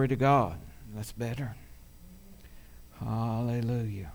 [0.00, 0.58] Glory to God.
[0.94, 1.54] That's better.
[3.00, 4.12] Hallelujah.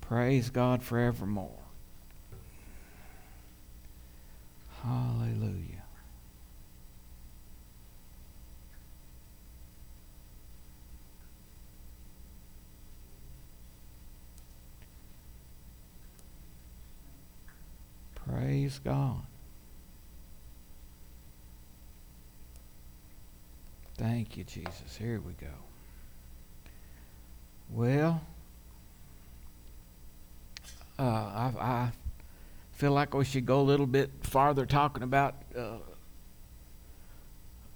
[0.00, 1.58] Praise God forevermore.
[4.84, 5.82] Hallelujah.
[18.14, 19.22] Praise God.
[24.02, 24.96] Thank you, Jesus.
[24.98, 25.46] Here we go.
[27.70, 28.20] Well,
[30.98, 31.92] uh, I, I
[32.72, 35.76] feel like we should go a little bit farther talking about uh,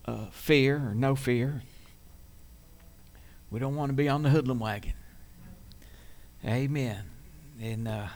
[0.07, 1.63] uh, fear or no fear.
[3.53, 4.95] We don't want to be on the hoodlum wagon.
[6.45, 7.05] Amen.
[7.63, 8.09] And uh,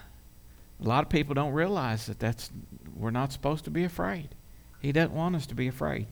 [0.82, 2.50] a lot of people don't realize that that's
[2.96, 4.30] we're not supposed to be afraid.
[4.80, 6.08] He doesn't want us to be afraid.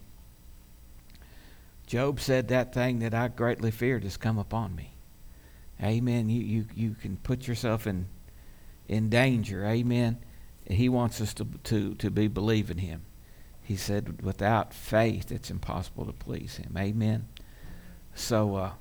[1.88, 4.92] Job said that thing that I greatly feared has come upon me.
[5.83, 6.28] Amen.
[6.28, 8.08] You you you can put yourself in
[8.89, 9.64] in danger.
[9.64, 10.19] Amen.
[10.66, 13.06] He wants us to to to be believing him.
[13.62, 16.77] He said without faith it's impossible to please him.
[16.77, 17.27] Amen.
[18.14, 18.72] So uh,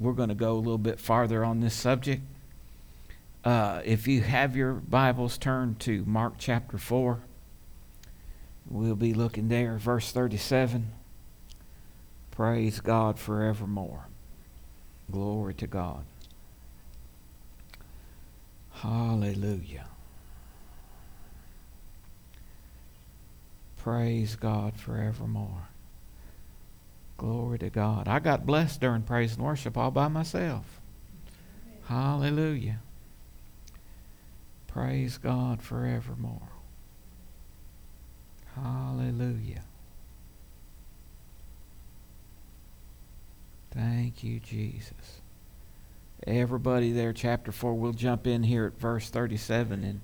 [0.00, 2.22] we're going to go a little bit farther on this subject.
[3.44, 7.20] Uh, if you have your Bibles, turn to Mark chapter 4.
[8.70, 10.92] We'll be looking there, verse 37.
[12.38, 14.06] Praise God forevermore.
[15.10, 16.04] Glory to God.
[18.74, 19.86] Hallelujah.
[23.76, 25.66] Praise God forevermore.
[27.16, 28.06] Glory to God.
[28.06, 30.80] I got blessed during praise and worship all by myself.
[31.86, 32.78] Hallelujah.
[34.68, 36.50] Praise God forevermore.
[38.54, 39.64] Hallelujah.
[43.78, 45.20] Thank you, Jesus.
[46.26, 50.00] Everybody there, chapter 4, we'll jump in here at verse 37 and,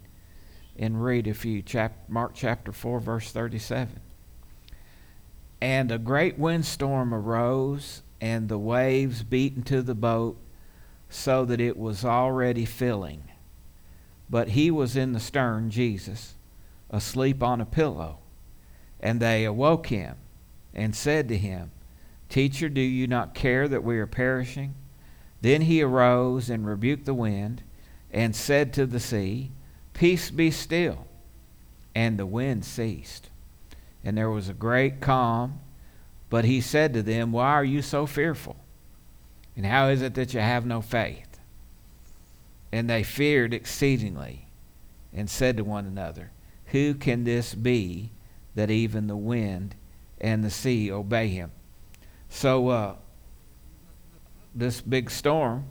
[0.78, 1.60] and read a few.
[1.60, 3.98] Chap- Mark chapter 4, verse 37.
[5.60, 10.38] And a great windstorm arose, and the waves beat into the boat,
[11.08, 13.24] so that it was already filling.
[14.30, 16.36] But he was in the stern, Jesus,
[16.90, 18.18] asleep on a pillow.
[19.00, 20.14] And they awoke him
[20.72, 21.72] and said to him,
[22.34, 24.74] Teacher, do you not care that we are perishing?
[25.40, 27.62] Then he arose and rebuked the wind
[28.10, 29.52] and said to the sea,
[29.92, 31.06] Peace be still.
[31.94, 33.30] And the wind ceased.
[34.02, 35.60] And there was a great calm.
[36.28, 38.56] But he said to them, Why are you so fearful?
[39.54, 41.38] And how is it that you have no faith?
[42.72, 44.48] And they feared exceedingly
[45.12, 46.32] and said to one another,
[46.72, 48.10] Who can this be
[48.56, 49.76] that even the wind
[50.20, 51.52] and the sea obey him?
[52.34, 52.96] So, uh,
[54.56, 55.66] this big storm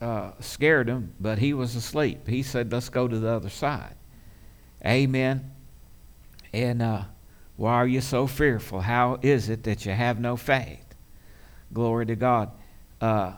[0.00, 2.26] uh, scared him, but he was asleep.
[2.26, 3.96] He said, Let's go to the other side.
[4.84, 5.52] Amen.
[6.54, 7.02] And uh,
[7.56, 8.80] why are you so fearful?
[8.80, 10.86] How is it that you have no faith?
[11.70, 12.50] Glory to God.
[12.98, 13.34] Uh,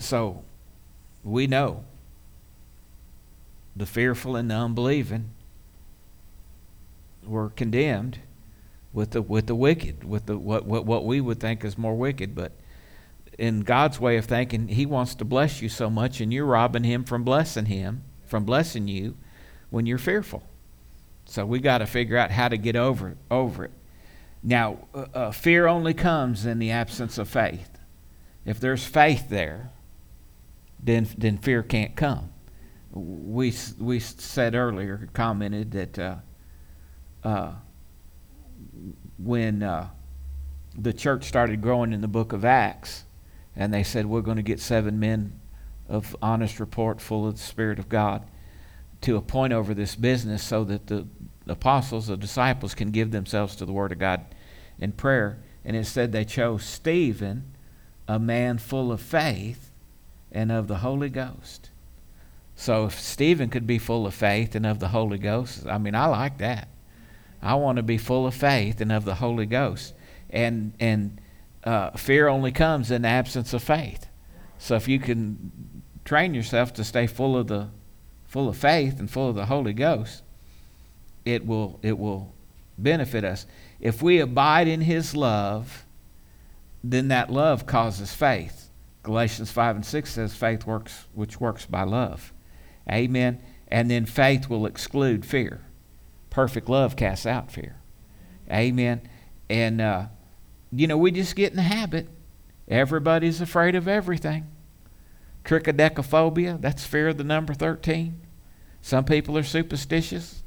[0.00, 0.42] so,
[1.22, 1.84] we know
[3.76, 5.30] the fearful and the unbelieving
[7.24, 8.18] were condemned
[8.92, 11.96] with the with the wicked, with the what what, what we would think is more
[11.96, 12.52] wicked, but
[13.38, 16.84] in God's way of thinking, He wants to bless you so much, and you're robbing
[16.84, 19.16] Him from blessing Him, from blessing you,
[19.70, 20.42] when you're fearful.
[21.24, 23.72] So we got to figure out how to get over over it.
[24.42, 27.78] Now, uh, uh, fear only comes in the absence of faith.
[28.44, 29.70] If there's faith there,
[30.82, 32.32] then then fear can't come.
[32.90, 36.16] We we said earlier, commented that uh,
[37.22, 37.52] uh
[39.22, 39.88] when uh,
[40.76, 43.04] the church started growing in the book of Acts,
[43.56, 45.38] and they said, We're going to get seven men
[45.88, 48.24] of honest report, full of the Spirit of God,
[49.02, 51.06] to appoint over this business so that the
[51.46, 54.24] apostles, the disciples, can give themselves to the Word of God
[54.78, 55.38] in prayer.
[55.64, 57.52] And instead, they chose Stephen,
[58.08, 59.70] a man full of faith
[60.32, 61.70] and of the Holy Ghost.
[62.54, 65.94] So if Stephen could be full of faith and of the Holy Ghost, I mean,
[65.94, 66.68] I like that.
[67.42, 69.94] I want to be full of faith and of the Holy Ghost.
[70.28, 71.20] And and
[71.64, 74.06] uh, fear only comes in the absence of faith.
[74.58, 77.68] So if you can train yourself to stay full of the
[78.26, 80.22] full of faith and full of the Holy Ghost,
[81.24, 82.34] it will it will
[82.78, 83.46] benefit us.
[83.80, 85.84] If we abide in His love,
[86.84, 88.70] then that love causes faith.
[89.02, 92.32] Galatians five and six says faith works which works by love.
[92.90, 93.40] Amen.
[93.68, 95.60] And then faith will exclude fear
[96.30, 97.76] perfect love casts out fear.
[98.50, 99.02] Amen.
[99.48, 100.06] And uh,
[100.72, 102.08] you know, we just get in the habit.
[102.68, 104.46] Everybody's afraid of everything.
[105.44, 108.20] Triskaidekaphobia, that's fear of the number 13.
[108.80, 110.42] Some people are superstitious.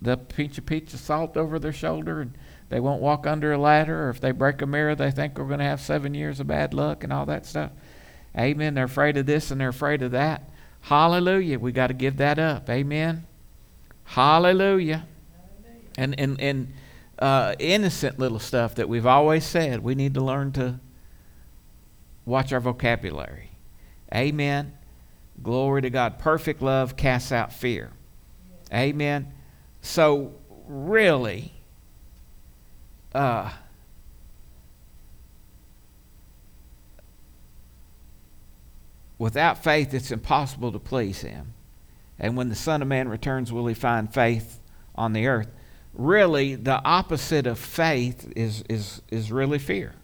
[0.00, 2.36] They'll pinch a pinch of salt over their shoulder and
[2.68, 5.46] they won't walk under a ladder, or if they break a mirror, they think we're
[5.46, 7.70] going to have seven years of bad luck and all that stuff.
[8.36, 8.74] Amen.
[8.74, 10.48] They're afraid of this and they're afraid of that.
[10.80, 11.58] Hallelujah.
[11.58, 12.68] We got to give that up.
[12.68, 13.26] Amen.
[14.04, 15.06] Hallelujah.
[15.96, 16.72] And and and
[17.18, 19.80] uh, innocent little stuff that we've always said.
[19.82, 20.80] We need to learn to
[22.24, 23.50] watch our vocabulary.
[24.14, 24.74] Amen.
[25.42, 26.18] Glory to God.
[26.18, 27.90] Perfect love casts out fear.
[28.72, 29.32] Amen.
[29.82, 30.34] So
[30.66, 31.52] really,
[33.14, 33.52] uh,
[39.18, 41.54] without faith, it's impossible to please Him.
[42.18, 44.60] And when the Son of Man returns, will He find faith
[44.94, 45.48] on the earth?
[45.92, 49.94] Really, the opposite of faith is, is, is really fear.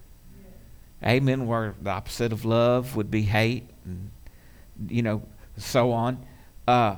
[1.05, 1.47] Amen.
[1.47, 4.11] Where the opposite of love would be hate, and,
[4.89, 5.23] you know,
[5.57, 6.25] so on.
[6.69, 6.97] Uh,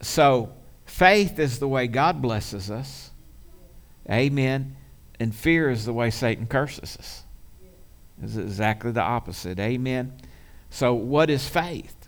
[0.00, 0.52] so,
[0.86, 3.10] faith is the way God blesses us.
[4.10, 4.76] Amen.
[5.18, 7.24] And fear is the way Satan curses us.
[8.22, 9.58] It's exactly the opposite.
[9.58, 10.12] Amen.
[10.70, 12.03] So, what is faith?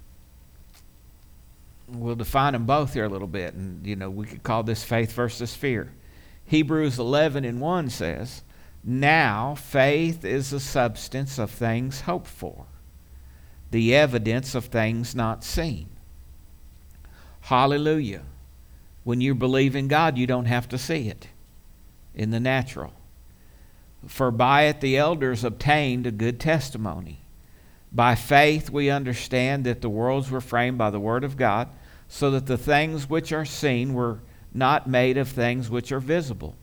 [1.89, 3.55] We'll define them both here a little bit.
[3.55, 5.93] And, you know, we could call this faith versus fear.
[6.47, 8.43] Hebrews 11 and 1 says,
[8.83, 12.67] Now faith is the substance of things hoped for,
[13.71, 15.89] the evidence of things not seen.
[17.43, 18.23] Hallelujah.
[19.05, 21.29] When you believe in God, you don't have to see it
[22.15, 22.93] in the natural.
[24.07, 27.21] For by it the elders obtained a good testimony.
[27.97, 31.71] By faith we understand that the worlds were framed by the Word of God,
[32.09, 34.19] so that the things which are seen were
[34.53, 36.55] not made of things which are visible.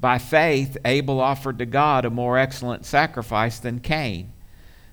[0.00, 4.32] By faith Abel offered to God a more excellent sacrifice than Cain,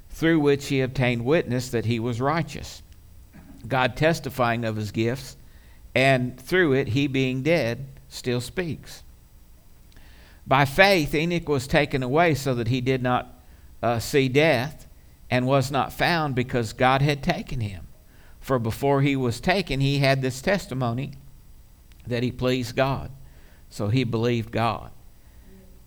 [0.10, 2.84] through which he obtained witness that he was righteous,
[3.70, 5.38] God testifying of his gifts,
[5.96, 9.02] and through it he being dead still speaks.
[10.46, 13.34] By faith, Enoch was taken away so that he did not
[13.82, 14.86] uh, see death
[15.30, 17.88] and was not found because God had taken him.
[18.39, 21.13] For before he was taken, he had this testimony
[22.06, 23.12] that he pleased God.
[23.69, 24.92] So he believed God.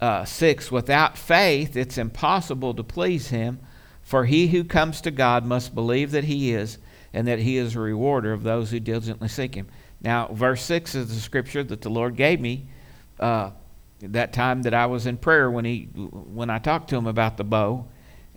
[0.00, 3.60] Uh, six, without faith, it's impossible to please him,
[4.02, 6.78] for he who comes to God must believe that he is,
[7.12, 9.68] and that he is a rewarder of those who diligently seek him.
[10.00, 12.66] Now, verse 6 is the scripture that the Lord gave me.
[13.18, 13.50] Uh,
[14.00, 17.36] that time that I was in prayer when he when I talked to him about
[17.36, 17.86] the bow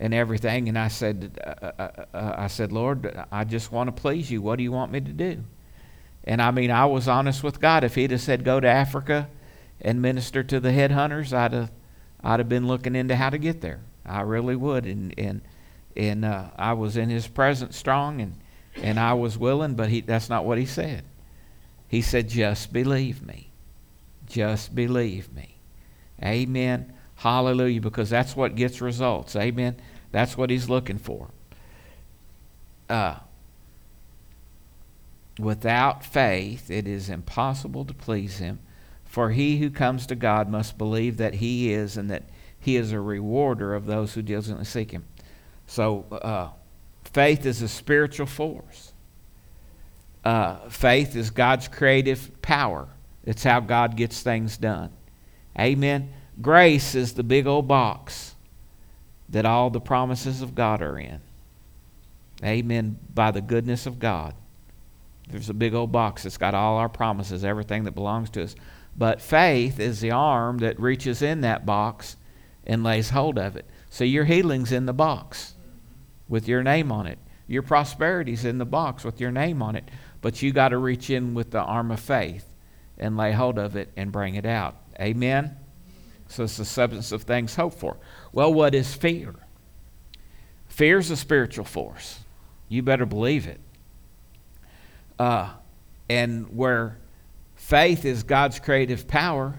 [0.01, 4.01] and everything, and I said, uh, uh, uh, I said, Lord, I just want to
[4.01, 4.41] please you.
[4.41, 5.43] What do you want me to do?
[6.23, 7.83] And I mean, I was honest with God.
[7.83, 9.29] If He'd have said go to Africa
[9.79, 11.71] and minister to the headhunters, I'd have
[12.23, 13.79] I'd have been looking into how to get there.
[14.03, 15.41] I really would, and and
[15.95, 18.37] and uh, I was in His presence strong, and
[18.75, 21.03] and I was willing, but He that's not what He said.
[21.87, 23.51] He said, just believe me.
[24.25, 25.57] Just believe me.
[26.23, 26.93] Amen.
[27.15, 27.81] Hallelujah.
[27.81, 29.35] Because that's what gets results.
[29.35, 29.75] Amen.
[30.11, 31.29] That's what he's looking for.
[32.89, 33.19] Uh,
[35.39, 38.59] without faith, it is impossible to please him.
[39.05, 42.23] For he who comes to God must believe that he is and that
[42.59, 45.05] he is a rewarder of those who diligently seek him.
[45.67, 46.49] So, uh,
[47.03, 48.93] faith is a spiritual force.
[50.23, 52.87] Uh, faith is God's creative power.
[53.25, 54.91] It's how God gets things done.
[55.59, 56.13] Amen.
[56.41, 58.35] Grace is the big old box
[59.31, 61.19] that all the promises of God are in.
[62.43, 62.97] Amen.
[63.13, 64.33] By the goodness of God.
[65.29, 68.55] There's a big old box that's got all our promises, everything that belongs to us.
[68.97, 72.17] But faith is the arm that reaches in that box
[72.65, 73.65] and lays hold of it.
[73.89, 75.53] So your healing's in the box
[76.27, 77.17] with your name on it.
[77.47, 79.85] Your prosperity's in the box with your name on it.
[80.21, 82.45] But you got to reach in with the arm of faith
[82.97, 84.75] and lay hold of it and bring it out.
[84.99, 85.55] Amen?
[86.27, 87.97] So it's the substance of things hoped for.
[88.31, 89.35] Well, what is fear?
[90.67, 92.19] Fear is a spiritual force.
[92.69, 93.59] You better believe it.
[95.19, 95.51] Uh,
[96.09, 96.97] and where
[97.55, 99.55] faith is God's creative power,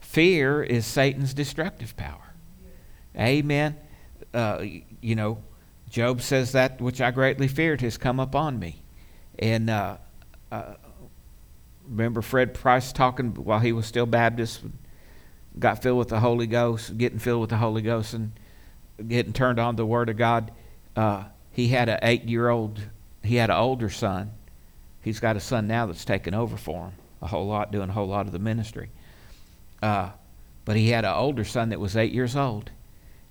[0.00, 2.32] fear is Satan's destructive power.
[3.16, 3.76] Amen.
[4.32, 4.64] Uh,
[5.00, 5.42] you know,
[5.88, 8.82] Job says that which I greatly feared has come upon me.
[9.38, 9.98] And uh,
[10.50, 10.74] uh,
[11.88, 14.62] remember Fred Price talking while he was still Baptist,
[15.58, 18.32] got filled with the Holy Ghost, getting filled with the Holy Ghost, and
[19.06, 20.50] getting turned on the Word of God.
[20.96, 22.80] Uh, he had an eight-year-old.
[23.22, 24.32] He had an older son.
[25.02, 27.92] He's got a son now that's taken over for him a whole lot, doing a
[27.92, 28.90] whole lot of the ministry.
[29.82, 30.10] Uh,
[30.64, 32.70] But he had an older son that was eight years old.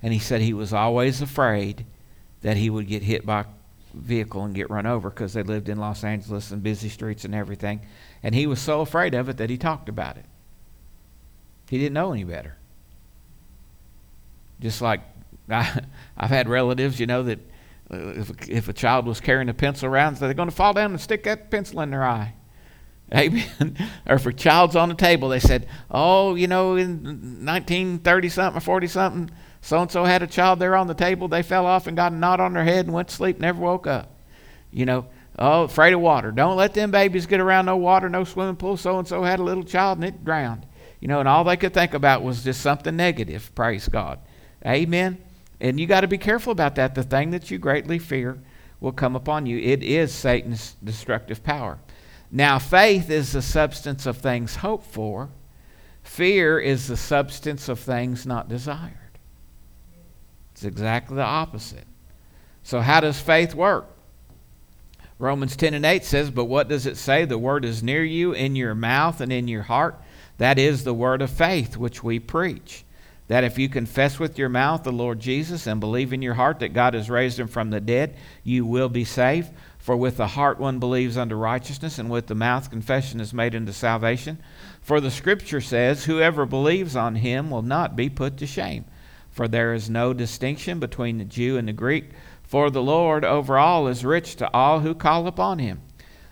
[0.02, 1.86] And he said he was always afraid
[2.42, 3.46] that he would get hit by a
[3.94, 7.36] vehicle and get run over because they lived in Los Angeles and busy streets and
[7.36, 7.82] everything.
[8.24, 10.26] And he was so afraid of it that he talked about it.
[11.70, 12.58] He didn't know any better.
[14.60, 15.02] Just like
[15.50, 15.82] I,
[16.18, 17.40] I've had relatives, you know, that
[17.92, 20.92] uh, if, if a child was carrying a pencil around, they're going to fall down
[20.92, 22.34] and stick that pencil in their eye.
[23.16, 23.78] Amen.
[24.06, 28.58] or if a child's on the table, they said, "Oh, you know, in 1930 something
[28.58, 29.32] or 40 something,
[29.62, 31.30] so and so had a child there on the table.
[31.30, 33.62] They fell off and got a knot on their head and went to sleep, never
[33.62, 34.14] woke up."
[34.72, 35.06] You know,
[35.40, 36.32] oh, afraid of water.
[36.32, 38.76] Don't let them babies get around no water, no swimming pool.
[38.76, 40.66] So and so had a little child and it drowned.
[41.00, 43.54] You know, and all they could think about was just something negative.
[43.54, 44.20] Praise God.
[44.66, 45.18] Amen.
[45.60, 46.96] And you got to be careful about that.
[46.96, 48.39] The thing that you greatly fear
[48.80, 49.58] will come upon you.
[49.58, 51.80] It is Satan's destructive power.
[52.32, 55.30] Now, faith is the substance of things hoped for,
[56.04, 58.94] fear is the substance of things not desired.
[60.51, 61.86] It's exactly the opposite.
[62.63, 63.88] So, how does faith work?
[65.20, 67.25] Romans 10 and 8 says, But what does it say?
[67.25, 70.00] The word is near you, in your mouth and in your heart.
[70.38, 72.86] That is the word of faith which we preach
[73.27, 76.60] that if you confess with your mouth the Lord Jesus and believe in your heart
[76.60, 79.51] that God has raised him from the dead, you will be saved.
[79.77, 83.56] For with the heart one believes unto righteousness, and with the mouth confession is made
[83.56, 84.39] unto salvation.
[84.82, 88.86] For the Scripture says, Whoever believes on him will not be put to shame.
[89.29, 92.12] For there is no distinction between the Jew and the Greek,
[92.44, 95.82] for the Lord over all is rich to all who call upon him.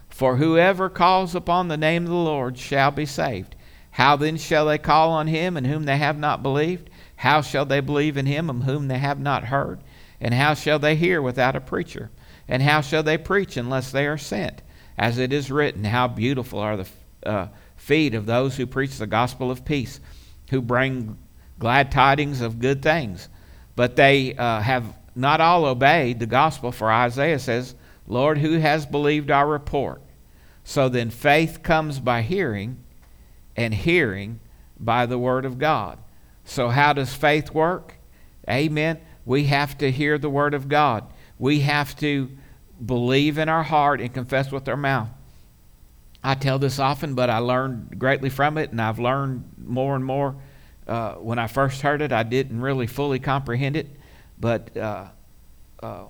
[0.09, 3.54] For whoever calls upon the name of the Lord shall be saved.
[3.95, 6.89] How then shall they call on him in whom they have not believed?
[7.15, 9.79] How shall they believe in him in whom they have not heard?
[10.19, 12.11] And how shall they hear without a preacher?
[12.45, 14.61] And how shall they preach unless they are sent?
[14.97, 16.87] As it is written, How beautiful are the
[17.25, 17.47] uh,
[17.77, 20.01] feet of those who preach the gospel of peace,
[20.49, 21.17] who bring
[21.57, 23.29] glad tidings of good things.
[23.77, 27.75] But they uh, have not all obeyed the gospel, for Isaiah says,
[28.07, 30.01] Lord, who has believed our report?
[30.65, 32.83] So then faith comes by hearing
[33.55, 34.39] and hearing
[34.79, 35.97] by the Word of God.
[36.43, 37.95] So, how does faith work?
[38.49, 38.99] Amen.
[39.25, 41.05] We have to hear the Word of God.
[41.39, 42.29] We have to
[42.83, 45.09] believe in our heart and confess with our mouth.
[46.23, 50.03] I tell this often, but I learned greatly from it, and I've learned more and
[50.03, 50.35] more.
[50.87, 53.87] Uh, when I first heard it, I didn't really fully comprehend it,
[54.39, 55.07] but uh,
[55.81, 56.03] uh,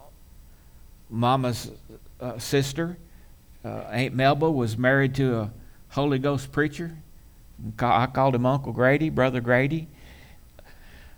[1.09, 1.71] Mama's
[2.19, 2.97] uh, sister,
[3.63, 5.51] uh, Aunt Melba, was married to a
[5.89, 6.97] Holy Ghost preacher
[7.79, 9.87] I called him Uncle Grady, Brother Grady.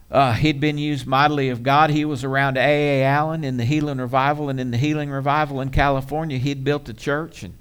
[0.09, 1.89] Uh, he'd been used mightily of God.
[1.89, 3.03] He was around A.A.
[3.03, 6.93] Allen in the Healing Revival, and in the Healing Revival in California, he'd built a
[6.93, 7.57] church, and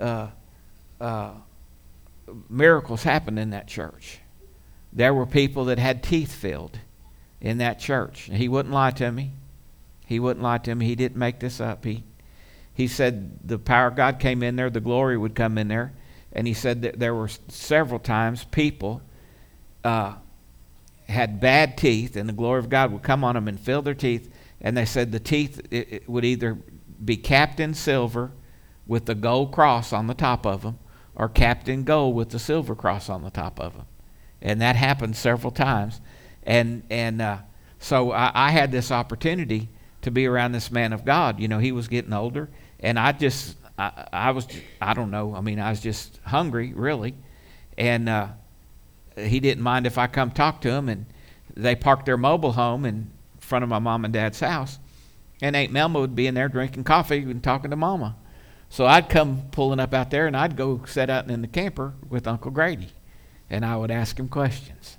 [0.00, 0.28] uh,
[1.00, 1.30] uh,
[2.48, 4.18] miracles happened in that church.
[4.92, 6.80] There were people that had teeth filled
[7.40, 8.30] in that church.
[8.32, 9.32] He wouldn't lie to me.
[10.06, 10.86] He wouldn't lie to me.
[10.86, 11.84] He didn't make this up.
[11.84, 12.02] He,
[12.74, 15.92] he said the power of God came in there, the glory would come in there
[16.36, 19.00] and he said that there were several times people
[19.82, 20.16] uh,
[21.08, 23.94] had bad teeth, and the glory of God would come on them and fill their
[23.94, 24.30] teeth.
[24.60, 26.58] And they said the teeth it, it would either
[27.02, 28.32] be capped in silver
[28.86, 30.78] with the gold cross on the top of them,
[31.14, 33.86] or capped in gold with the silver cross on the top of them.
[34.42, 36.02] And that happened several times.
[36.42, 37.38] And and uh,
[37.78, 39.70] so I, I had this opportunity
[40.02, 41.40] to be around this man of God.
[41.40, 44.46] You know, he was getting older, and I just I, I was,
[44.80, 45.34] I don't know.
[45.34, 47.14] I mean, I was just hungry, really.
[47.76, 48.28] And uh,
[49.16, 50.88] he didn't mind if I come talk to him.
[50.88, 51.06] And
[51.54, 54.78] they parked their mobile home in front of my mom and dad's house.
[55.42, 58.16] And Aunt Melba would be in there drinking coffee and talking to Mama.
[58.68, 61.94] So I'd come pulling up out there and I'd go sit out in the camper
[62.08, 62.88] with Uncle Grady.
[63.50, 64.96] And I would ask him questions.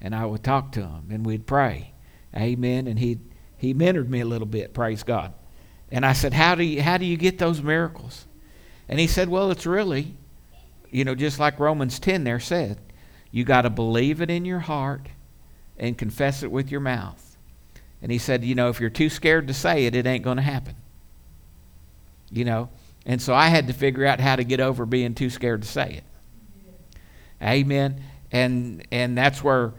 [0.00, 1.94] And I would talk to him and we'd pray.
[2.36, 2.86] Amen.
[2.86, 3.18] And he
[3.56, 5.32] he mentored me a little bit, praise God.
[5.92, 8.26] And I said, how do, you, how do you get those miracles?
[8.88, 10.14] And he said, Well, it's really,
[10.90, 12.78] you know, just like Romans 10 there said,
[13.30, 15.06] you got to believe it in your heart
[15.78, 17.36] and confess it with your mouth.
[18.00, 20.38] And he said, You know, if you're too scared to say it, it ain't going
[20.38, 20.74] to happen.
[22.30, 22.70] You know?
[23.04, 25.68] And so I had to figure out how to get over being too scared to
[25.68, 26.04] say it.
[27.42, 28.02] Amen.
[28.30, 29.74] And and that's where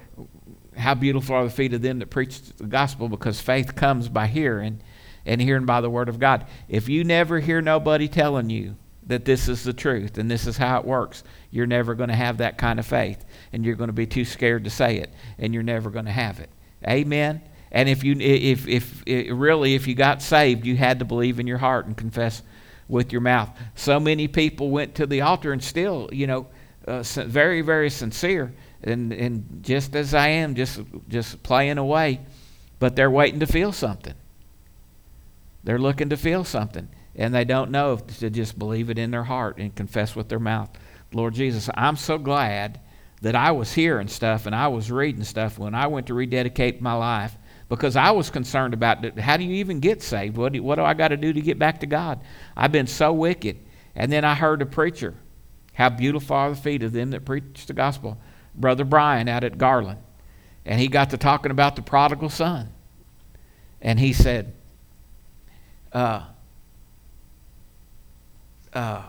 [0.75, 4.27] how beautiful are the feet of them that preach the gospel because faith comes by
[4.27, 4.81] hearing
[5.25, 6.45] and hearing by the word of God.
[6.67, 8.75] If you never hear nobody telling you
[9.05, 12.15] that this is the truth and this is how it works, you're never going to
[12.15, 15.13] have that kind of faith and you're going to be too scared to say it
[15.37, 16.49] and you're never going to have it.
[16.87, 17.41] Amen.
[17.71, 21.39] And if you if if, if really if you got saved, you had to believe
[21.39, 22.43] in your heart and confess
[22.87, 23.49] with your mouth.
[23.75, 26.47] So many people went to the altar and still, you know,
[26.87, 28.53] uh, very very sincere
[28.83, 32.19] and, and just as I am, just, just playing away,
[32.79, 34.13] but they're waiting to feel something.
[35.63, 39.11] They're looking to feel something, and they don't know if to just believe it in
[39.11, 40.69] their heart and confess with their mouth.
[41.13, 42.79] Lord Jesus, I'm so glad
[43.21, 46.81] that I was hearing stuff and I was reading stuff when I went to rededicate
[46.81, 47.37] my life
[47.69, 50.35] because I was concerned about how do you even get saved?
[50.35, 52.19] What do, what do I got to do to get back to God?
[52.57, 53.59] I've been so wicked.
[53.95, 55.13] And then I heard a preacher,
[55.73, 58.17] how beautiful are the feet of them that preach the gospel.
[58.55, 59.99] Brother Brian out at Garland.
[60.65, 62.73] And he got to talking about the prodigal son.
[63.81, 64.53] And he said,
[65.93, 66.23] uh,
[68.73, 69.03] uh,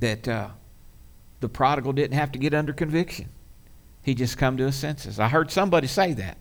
[0.00, 0.48] that uh,
[1.40, 3.28] the prodigal didn't have to get under conviction.
[4.02, 5.20] He just come to his senses.
[5.20, 6.38] I heard somebody say that.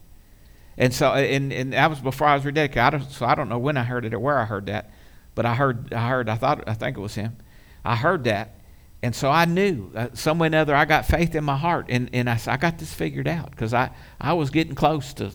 [0.77, 2.93] And so, and, and that was before I was rededicated.
[2.93, 4.89] I so I don't know when I heard it or where I heard that,
[5.35, 7.35] but I heard, I heard, I thought, I think it was him.
[7.83, 8.55] I heard that,
[9.01, 11.87] and so I knew uh, some way or another I got faith in my heart,
[11.89, 15.31] and, and I, I got this figured out because I, I was getting close to,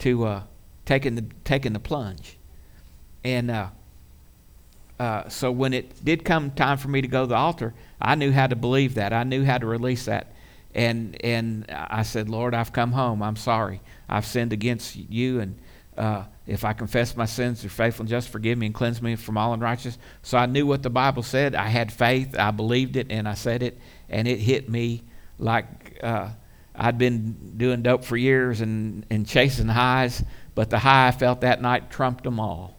[0.00, 0.42] to uh,
[0.84, 2.38] taking the taking the plunge,
[3.24, 3.68] and uh,
[4.98, 8.14] uh, so when it did come time for me to go to the altar, I
[8.14, 9.12] knew how to believe that.
[9.12, 10.28] I knew how to release that.
[10.74, 13.22] And, and I said, Lord, I've come home.
[13.22, 13.80] I'm sorry.
[14.08, 15.40] I've sinned against you.
[15.40, 15.58] And
[15.96, 19.16] uh, if I confess my sins, you're faithful and just forgive me and cleanse me
[19.16, 19.98] from all unrighteousness.
[20.22, 21.54] So I knew what the Bible said.
[21.54, 22.36] I had faith.
[22.38, 23.78] I believed it and I said it.
[24.08, 25.02] And it hit me
[25.38, 26.30] like uh,
[26.74, 30.24] I'd been doing dope for years and, and chasing highs.
[30.54, 32.76] But the high I felt that night trumped them all.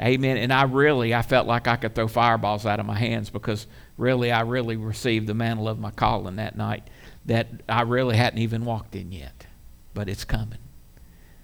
[0.00, 0.36] Amen.
[0.38, 3.66] And I really, I felt like I could throw fireballs out of my hands because
[3.96, 6.88] really, I really received the mantle of my calling that night
[7.26, 9.46] that I really hadn't even walked in yet.
[9.94, 10.58] But it's coming.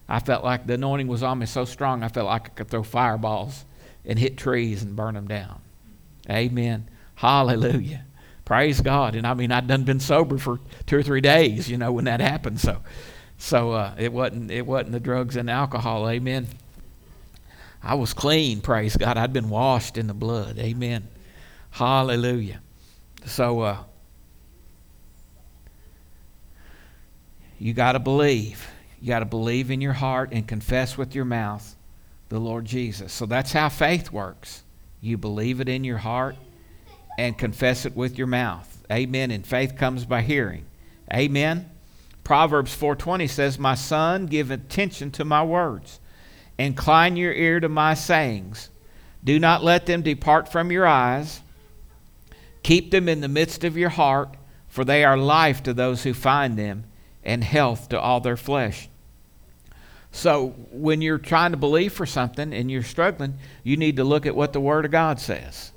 [0.09, 2.69] I felt like the anointing was on me so strong, I felt like I could
[2.69, 3.67] throw fireballs
[4.07, 5.61] and hit trees and burn them down.
[6.31, 6.89] Amen.
[7.17, 8.05] Hallelujah.
[8.47, 9.15] Praise God.
[9.15, 12.07] And I mean, I'd done been sober for two or three days, you know, when
[12.07, 12.59] that happened.
[12.59, 12.81] So,
[13.39, 16.09] so uh, it wasn't it wasn't the drugs and alcohol.
[16.09, 16.49] Amen.
[17.83, 19.17] I was clean, praise God.
[19.17, 20.59] I'd been washed in the blood.
[20.59, 21.07] Amen.
[21.71, 22.61] Hallelujah.
[23.25, 23.79] So uh,
[27.59, 28.69] you got to believe.
[29.01, 31.77] You got to believe in your heart and confess with your mouth
[32.31, 33.13] the Lord Jesus.
[33.13, 34.65] So that's how faith works.
[35.01, 36.37] You believe it in your heart
[37.17, 38.85] and confess it with your mouth.
[38.91, 39.31] Amen.
[39.31, 40.67] And faith comes by hearing.
[41.13, 41.71] Amen.
[42.29, 45.99] Proverbs 4:20 says, "My son, give attention to my words."
[46.59, 48.69] Incline your ear to my sayings.
[49.25, 51.41] Do not let them depart from your eyes.
[52.63, 54.37] Keep them in the midst of your heart,
[54.67, 56.85] for they are life to those who find them
[57.25, 58.91] and health to all their flesh.
[60.13, 64.27] So, when you're trying to believe for something and you're struggling, you need to look
[64.27, 65.73] at what the Word of God says.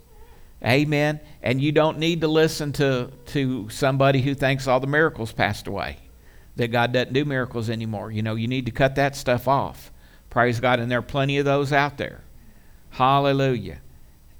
[0.61, 1.21] Amen.
[1.41, 5.65] And you don't need to listen to, to somebody who thinks all the miracles passed
[5.65, 5.95] away,
[6.55, 8.11] that God doesn't do miracles anymore.
[8.11, 9.91] You know, you need to cut that stuff off.
[10.29, 10.79] Praise God.
[10.79, 12.21] And there are plenty of those out there.
[12.89, 13.79] Hallelujah.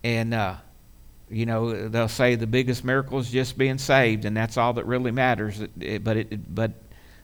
[0.04, 0.56] And, uh,
[1.30, 4.86] you know, they'll say the biggest miracle is just being saved, and that's all that
[4.86, 5.64] really matters.
[6.02, 6.74] But, it, but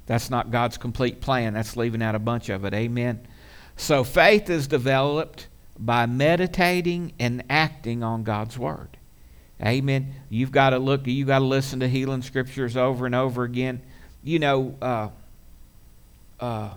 [0.06, 1.54] that's not God's complete plan.
[1.54, 2.74] That's leaving out a bunch of it.
[2.74, 3.28] Amen.
[3.76, 5.48] So faith is developed
[5.78, 8.98] by meditating and acting on God's word.
[9.62, 10.14] Amen.
[10.30, 13.82] You've got to look, you've got to listen to healing scriptures over and over again.
[14.28, 15.08] You know, uh,
[16.42, 16.72] uh,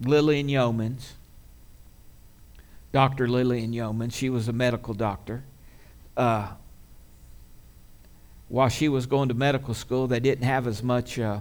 [0.00, 1.14] Lillian Yeomans,
[2.92, 3.26] Dr.
[3.26, 5.42] Lillian Yeomans, she was a medical doctor.
[6.16, 6.52] Uh,
[8.48, 11.40] while she was going to medical school, they didn't have as much uh,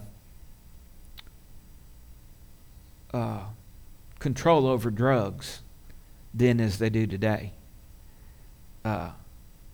[3.14, 3.42] uh,
[4.18, 5.62] control over drugs
[6.34, 7.52] then as they do today.
[8.84, 9.12] Uh,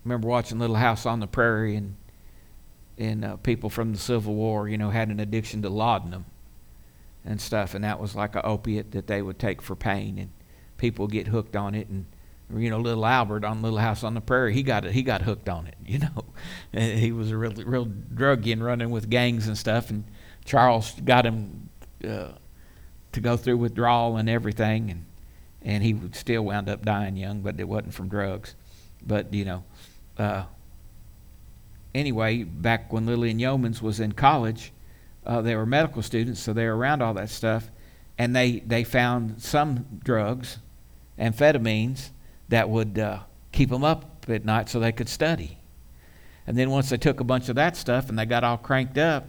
[0.04, 1.96] remember watching Little House on the Prairie and
[3.04, 6.26] and uh, people from the Civil War, you know, had an addiction to laudanum
[7.26, 10.30] and stuff, and that was like an opiate that they would take for pain, and
[10.78, 12.06] people get hooked on it, and
[12.56, 15.24] you know, little Albert on Little House on the Prairie, he got it, he got
[15.24, 16.26] hooked on it, you know,
[16.72, 20.06] and he was a real real druggie and running with gangs and stuff, and
[20.46, 21.70] Charles got him
[22.08, 22.30] uh,
[23.12, 25.06] to go through withdrawal and everything, and
[25.62, 28.56] and he would still wound up dying young, but it wasn't from drugs,
[29.06, 29.64] but you know.
[30.18, 30.44] Uh,
[31.94, 34.72] anyway, back when Lillian Yeomans was in college,
[35.26, 37.72] uh, they were medical students, so they were around all that stuff,
[38.18, 40.60] and they, they found some drugs,
[41.18, 42.10] amphetamines,
[42.50, 43.20] that would uh,
[43.52, 45.58] keep them up at night so they could study.
[46.46, 48.98] And then once they took a bunch of that stuff and they got all cranked
[48.98, 49.28] up,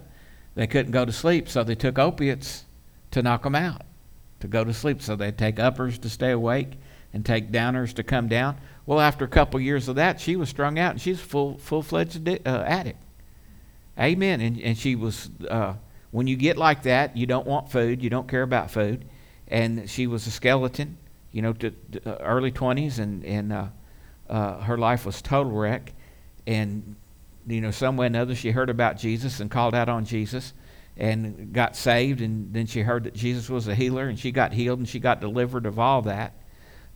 [0.55, 2.65] they couldn't go to sleep, so they took opiates
[3.11, 3.83] to knock them out,
[4.41, 5.01] to go to sleep.
[5.01, 6.73] So they'd take uppers to stay awake
[7.13, 8.57] and take downers to come down.
[8.85, 11.81] Well, after a couple years of that, she was strung out and she's full full
[11.81, 13.01] fledged uh, addict.
[13.99, 14.41] Amen.
[14.41, 15.73] And and she was uh,
[16.11, 19.05] when you get like that, you don't want food, you don't care about food,
[19.47, 20.97] and she was a skeleton,
[21.31, 23.67] you know, to, to uh, early twenties, and and uh,
[24.29, 25.93] uh, her life was total wreck,
[26.45, 26.95] and
[27.47, 30.53] you know, some way or another, she heard about Jesus and called out on Jesus
[30.97, 32.21] and got saved.
[32.21, 34.99] And then she heard that Jesus was a healer and she got healed and she
[34.99, 36.33] got delivered of all that.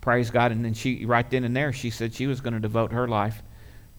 [0.01, 0.51] Praise God.
[0.51, 3.07] And then she, right then and there, she said she was going to devote her
[3.07, 3.41] life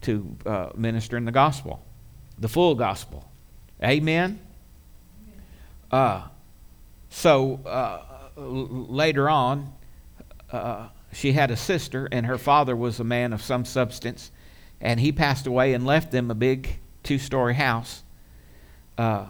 [0.01, 1.83] to uh, ministering the gospel,
[2.39, 3.29] the full gospel.
[3.83, 4.39] Amen.
[5.91, 6.23] Uh,
[7.09, 8.01] so uh,
[8.37, 9.73] later on,
[10.51, 14.31] uh, she had a sister, and her father was a man of some substance
[14.81, 18.03] and he passed away and left them a big two story house,
[18.97, 19.27] uh,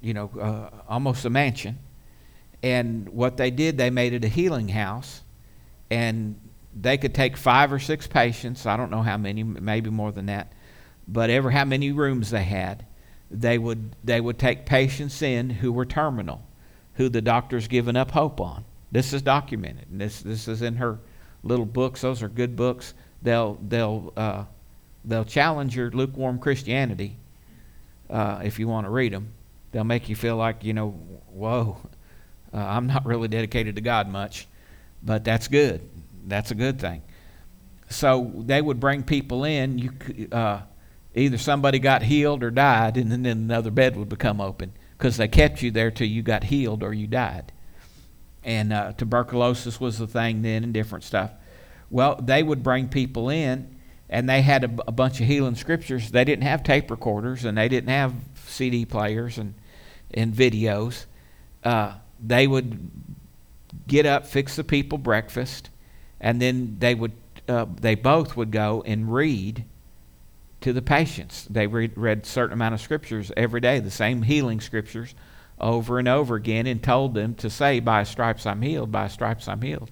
[0.00, 1.78] you know, uh, almost a mansion.
[2.62, 5.21] And what they did, they made it a healing house,
[5.92, 6.40] and
[6.74, 8.66] they could take five or six patients.
[8.66, 10.52] I don't know how many, maybe more than that,
[11.06, 12.86] but ever how many rooms they had,
[13.30, 16.42] they would they would take patients in who were terminal,
[16.94, 18.64] who the doctors given up hope on.
[18.90, 19.88] This is documented.
[19.90, 20.98] And this this is in her
[21.42, 22.02] little books.
[22.02, 24.44] Those are good books they'll they'll uh,
[25.04, 27.16] they'll challenge your lukewarm Christianity
[28.10, 29.32] uh, if you want to read them.
[29.70, 30.90] They'll make you feel like you know,
[31.30, 31.78] whoa,
[32.52, 34.46] uh, I'm not really dedicated to God much,
[35.02, 35.88] but that's good.
[36.26, 37.02] That's a good thing.
[37.88, 39.78] So they would bring people in.
[39.78, 40.62] You uh,
[41.14, 45.28] either somebody got healed or died, and then another bed would become open because they
[45.28, 47.52] kept you there till you got healed or you died.
[48.44, 51.32] And uh, tuberculosis was the thing then, and different stuff.
[51.90, 53.76] Well, they would bring people in,
[54.08, 56.10] and they had a, a bunch of healing scriptures.
[56.10, 58.14] They didn't have tape recorders, and they didn't have
[58.46, 59.54] CD players and
[60.14, 61.06] and videos.
[61.64, 62.90] Uh, they would
[63.86, 65.70] get up, fix the people breakfast,
[66.20, 67.12] and then they would
[67.48, 69.64] uh, they both would go and read
[70.60, 71.46] to the patients.
[71.50, 75.14] They read, read certain amount of scriptures every day, the same healing scriptures
[75.58, 78.92] over and over again, and told them to say, "By stripes I'm healed.
[78.92, 79.90] By stripes I'm healed."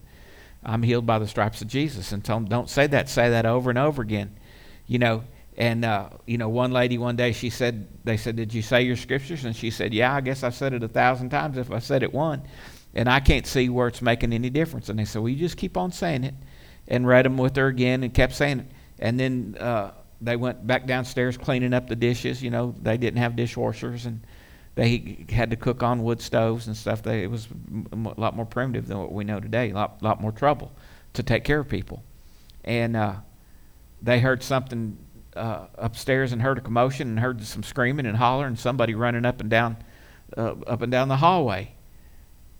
[0.62, 2.12] I'm healed by the stripes of Jesus.
[2.12, 3.08] And tell them, don't say that.
[3.08, 4.36] Say that over and over again.
[4.86, 5.24] You know,
[5.56, 8.82] and, uh, you know, one lady one day, she said, they said, did you say
[8.82, 9.44] your scriptures?
[9.44, 12.02] And she said, yeah, I guess I've said it a thousand times if I said
[12.02, 12.42] it one.
[12.94, 14.88] And I can't see where it's making any difference.
[14.88, 16.34] And they said, well, you just keep on saying it.
[16.88, 18.66] And read them with her again and kept saying it.
[18.98, 22.42] And then uh, they went back downstairs cleaning up the dishes.
[22.42, 24.06] You know, they didn't have dishwashers.
[24.06, 24.20] And
[24.74, 27.02] they had to cook on wood stoves and stuff.
[27.02, 27.48] They, it was
[27.92, 29.70] a lot more primitive than what we know today.
[29.70, 30.72] A lot, lot more trouble
[31.12, 32.02] to take care of people.
[32.64, 33.16] And uh,
[34.02, 34.98] they heard something
[35.36, 39.24] uh, upstairs and heard a commotion and heard some screaming and hollering and somebody running
[39.24, 39.76] up and down,
[40.36, 41.74] uh, up and down the hallway.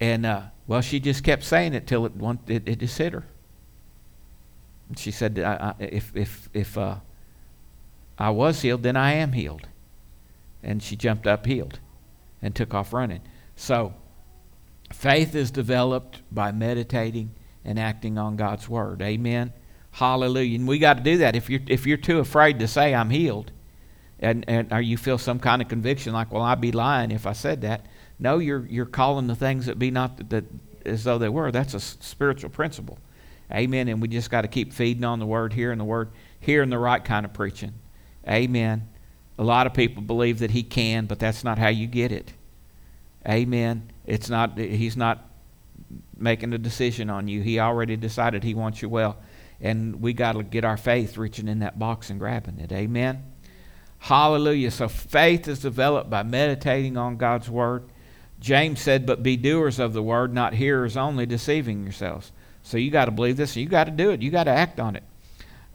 [0.00, 2.12] And uh, well, she just kept saying it till it
[2.48, 3.24] it, it just hit her.
[4.88, 6.96] And she said, I, I, "If if if uh,
[8.18, 9.68] I was healed, then I am healed."
[10.62, 11.78] And she jumped up healed
[12.42, 13.20] and took off running.
[13.56, 13.94] So,
[14.92, 17.34] faith is developed by meditating
[17.64, 19.02] and acting on God's word.
[19.02, 19.52] Amen.
[19.92, 20.58] Hallelujah.
[20.58, 21.36] And we got to do that.
[21.36, 23.52] If you're if you're too afraid to say I'm healed,
[24.18, 27.26] and and or you feel some kind of conviction like, well, I'd be lying if
[27.26, 27.86] I said that.
[28.20, 30.44] No, you're you're calling the things that be not that, that
[30.85, 31.50] as though they were.
[31.50, 32.98] That's a spiritual principle.
[33.52, 33.88] Amen.
[33.88, 36.78] And we just got to keep feeding on the word, hearing the word, hearing the
[36.78, 37.72] right kind of preaching.
[38.28, 38.88] Amen.
[39.38, 42.33] A lot of people believe that he can, but that's not how you get it.
[43.26, 43.90] Amen.
[44.06, 45.26] It's not he's not
[46.16, 47.40] making a decision on you.
[47.42, 49.16] He already decided he wants you well.
[49.61, 52.72] And we got to get our faith reaching in that box and grabbing it.
[52.72, 53.24] Amen.
[53.98, 54.70] Hallelujah.
[54.70, 57.89] So faith is developed by meditating on God's word.
[58.40, 62.90] James said, "But be doers of the word, not hearers only, deceiving yourselves." So you
[62.90, 63.57] got to believe this.
[63.57, 64.22] You got to do it.
[64.22, 65.03] You got to act on it.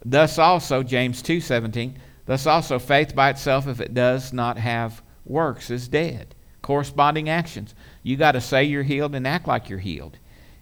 [0.04, 1.94] Thus also James 2:17,
[2.26, 6.34] Thus also, faith by itself, if it does not have works, is dead.
[6.60, 7.74] Corresponding actions.
[8.02, 10.18] You got to say you're healed and act like you're healed,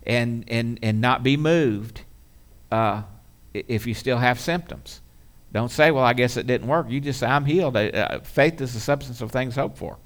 [0.07, 2.03] and and and not be moved
[2.71, 3.03] uh,
[3.55, 5.01] if you still have symptoms.
[5.53, 8.61] Don't say, "Well, I guess it didn't work." You just say, "I'm healed." Uh, faith
[8.61, 9.97] is the substance of things hoped for.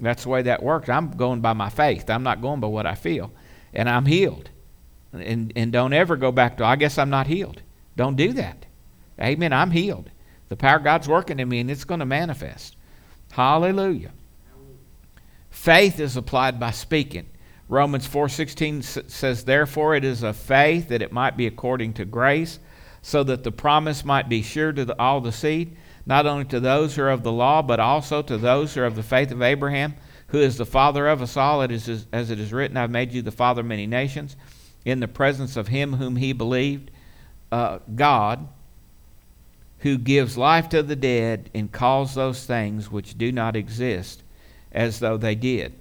[0.00, 0.88] That's the way that works.
[0.88, 2.08] I'm going by my faith.
[2.10, 3.32] I'm not going by what I feel,
[3.74, 4.50] and I'm healed.
[5.12, 7.62] And and don't ever go back to, "I guess I'm not healed."
[7.96, 8.66] Don't do that.
[9.20, 9.52] Amen.
[9.52, 10.10] I'm healed.
[10.48, 12.76] The power of God's working in me and it's going to manifest.
[13.32, 14.12] Hallelujah.
[15.50, 17.26] Faith is applied by speaking.
[17.68, 22.58] Romans 4:16 says therefore it is of faith that it might be according to grace
[23.02, 25.76] so that the promise might be sure to the, all the seed
[26.10, 28.86] not only to those who are of the law but also to those who are
[28.86, 29.94] of the faith of Abraham
[30.26, 33.12] who is the father of us all it is as it is written I've made
[33.12, 34.36] you the father of many nations
[34.84, 36.90] in the presence of him whom he believed,
[37.52, 38.48] uh, God,
[39.80, 44.22] who gives life to the dead and calls those things which do not exist
[44.72, 45.74] as though they did.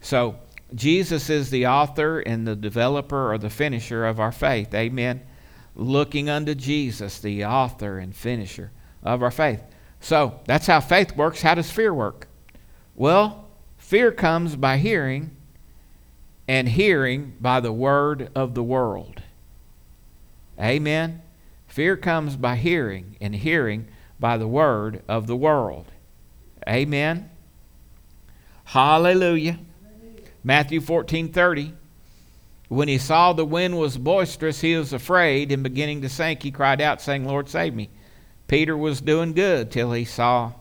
[0.00, 0.36] So,
[0.74, 4.74] Jesus is the author and the developer or the finisher of our faith.
[4.74, 5.20] Amen.
[5.76, 8.72] Looking unto Jesus, the author and finisher
[9.06, 9.62] of our faith.
[10.00, 11.42] So, that's how faith works.
[11.42, 12.28] How does fear work?
[12.94, 15.36] Well, fear comes by hearing,
[16.48, 19.22] and hearing by the word of the world.
[20.60, 21.22] Amen.
[21.66, 23.88] Fear comes by hearing, and hearing
[24.18, 25.86] by the word of the world.
[26.68, 27.30] Amen.
[28.64, 29.58] Hallelujah.
[30.42, 31.74] Matthew 14 30.
[32.68, 36.50] When he saw the wind was boisterous, he was afraid, and beginning to sink, he
[36.50, 37.90] cried out, saying, Lord, save me.
[38.48, 40.52] Peter was doing good till he saw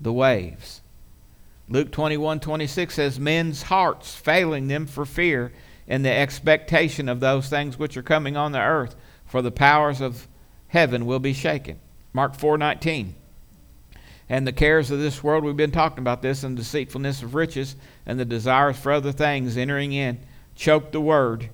[0.00, 0.80] the waves.
[1.68, 5.52] Luke 21 26 says, Men's hearts failing them for fear
[5.88, 10.00] and the expectation of those things which are coming on the earth, for the powers
[10.00, 10.28] of
[10.68, 11.78] heaven will be shaken.
[12.12, 13.14] Mark 4 19.
[14.28, 17.34] And the cares of this world, we've been talking about this, and the deceitfulness of
[17.34, 20.20] riches, and the desires for other things entering in,
[20.54, 21.50] choke the word,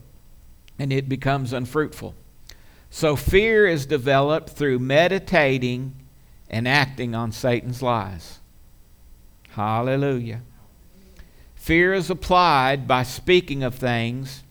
[0.79, 2.15] and it becomes unfruitful.
[2.91, 5.95] So fear is developed through meditating
[6.51, 8.39] and acting on Satan's lies.
[9.51, 10.41] Hallelujah.
[11.55, 14.43] Fear is applied by speaking of things,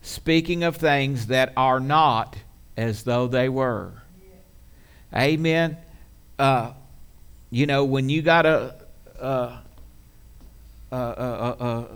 [0.00, 2.36] speaking of things that are not
[2.76, 3.92] as though they were.
[5.14, 5.76] Amen.
[6.38, 6.72] Uh,
[7.50, 8.74] you know, when you got a,
[9.20, 9.58] a,
[10.90, 11.86] a, a,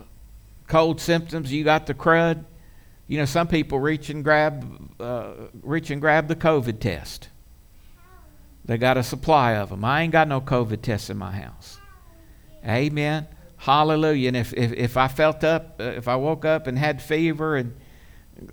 [0.67, 2.43] cold symptoms, you got the crud.
[3.07, 7.29] You know, some people reach and grab, uh, reach and grab the COVID test.
[8.65, 9.85] They got a supply of them.
[9.85, 11.79] I ain't got no COVID tests in my house.
[12.65, 13.27] Amen.
[13.55, 14.27] Hallelujah.
[14.27, 17.55] And if, if, if I felt up, uh, if I woke up and had fever
[17.55, 17.75] and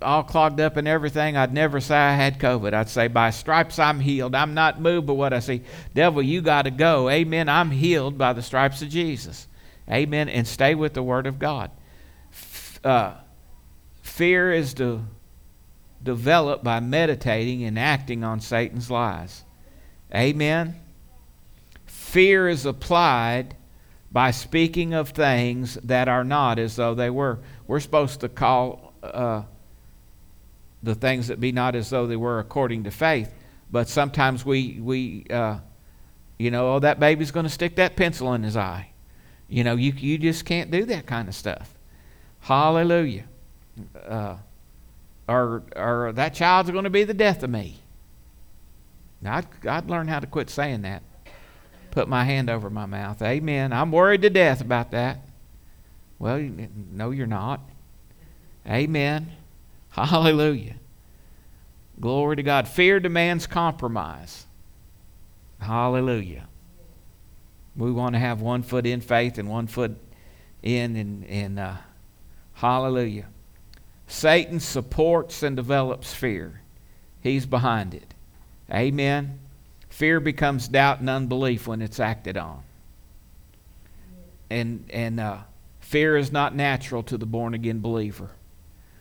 [0.01, 2.73] all clogged up and everything, I'd never say I had COVID.
[2.73, 4.33] I'd say, by stripes I'm healed.
[4.35, 5.63] I'm not moved by what I see.
[5.93, 7.09] Devil, you got to go.
[7.09, 7.49] Amen.
[7.49, 9.47] I'm healed by the stripes of Jesus.
[9.91, 10.29] Amen.
[10.29, 11.71] And stay with the Word of God.
[12.83, 13.15] Uh,
[14.15, 15.01] fear is to
[16.01, 19.43] develop by meditating and acting on Satan's lies.
[20.13, 20.79] Amen.
[21.85, 23.57] Fear is applied
[24.13, 27.39] by speaking of things that are not as though they were.
[27.67, 29.43] We're supposed to call uh,
[30.81, 33.33] the things that be not as though they were according to faith.
[33.69, 35.59] But sometimes we, we uh,
[36.39, 38.91] you know, oh, that baby's going to stick that pencil in his eye.
[39.49, 41.73] You know, you, you just can't do that kind of stuff.
[42.39, 43.25] Hallelujah.
[44.05, 44.37] Uh,
[45.27, 47.77] or, or that child's going to be the death of me.
[49.21, 51.01] Now, I'd, I'd learn how to quit saying that.
[51.91, 53.21] Put my hand over my mouth.
[53.21, 53.73] Amen.
[53.73, 55.19] I'm worried to death about that.
[56.19, 56.39] Well,
[56.91, 57.61] no, you're not.
[58.67, 59.31] Amen.
[59.89, 60.75] Hallelujah.
[61.99, 62.67] Glory to God.
[62.67, 64.45] Fear demands compromise.
[65.59, 66.47] Hallelujah.
[67.75, 69.97] We want to have one foot in faith and one foot
[70.61, 71.75] in and, and uh,
[72.53, 73.27] hallelujah.
[74.07, 76.61] Satan supports and develops fear.
[77.21, 78.13] He's behind it.
[78.71, 79.39] Amen.
[79.89, 82.61] Fear becomes doubt and unbelief when it's acted on.
[84.49, 85.37] And, and uh,
[85.79, 88.29] fear is not natural to the born again believer.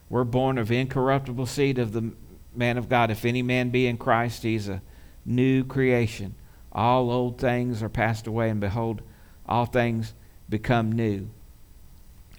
[0.08, 2.12] We're born of incorruptible seed of the
[2.54, 3.10] man of God.
[3.10, 4.80] If any man be in Christ, he's a
[5.24, 6.34] new creation.
[6.72, 9.02] All old things are passed away, and behold,
[9.46, 10.14] all things
[10.48, 11.28] become new.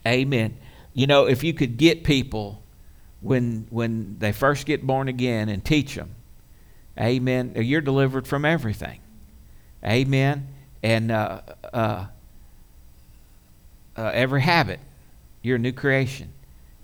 [0.06, 0.58] Amen.
[0.96, 2.64] You know, if you could get people
[3.22, 6.16] when when they first get born again and teach them
[7.00, 7.54] Amen.
[7.56, 9.00] You're delivered from everything.
[9.84, 10.48] Amen.
[10.82, 11.42] And uh,
[11.74, 12.06] uh,
[13.98, 14.80] uh, every habit,
[15.42, 16.32] you're a new creation.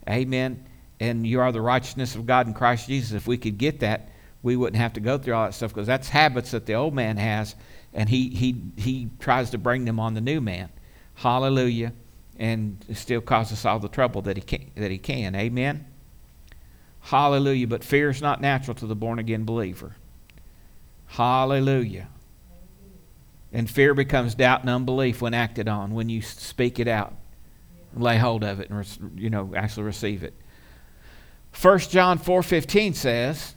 [0.09, 0.65] Amen.
[0.99, 3.13] And you are the righteousness of God in Christ Jesus.
[3.13, 4.09] If we could get that,
[4.43, 6.93] we wouldn't have to go through all that stuff because that's habits that the old
[6.93, 7.55] man has,
[7.93, 10.69] and he, he, he tries to bring them on the new man.
[11.13, 11.93] Hallelujah.
[12.37, 14.71] And still causes all the trouble that he can.
[14.75, 15.35] That he can.
[15.35, 15.85] Amen.
[17.01, 17.67] Hallelujah.
[17.67, 19.95] But fear is not natural to the born again believer.
[21.07, 22.07] Hallelujah.
[23.51, 27.13] And fear becomes doubt and unbelief when acted on, when you speak it out,
[27.93, 30.33] lay hold of it, and you know actually receive it.
[31.59, 33.55] 1 John 4:15 says,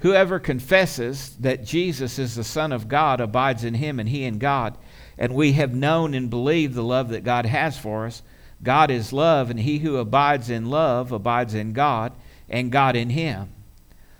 [0.00, 4.38] "Whoever confesses that Jesus is the Son of God abides in him, and he in
[4.38, 4.76] God.
[5.20, 8.22] And we have known and believed the love that God has for us.
[8.62, 12.12] God is love, and he who abides in love abides in God,
[12.48, 13.50] and God in him."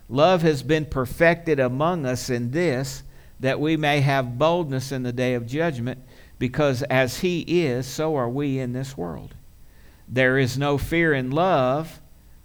[0.08, 3.02] Love has been perfected among us in this,
[3.40, 5.98] that we may have boldness in the day of judgment,
[6.38, 9.34] because as He is, so are we in this world.
[10.08, 12.00] There is no fear in love,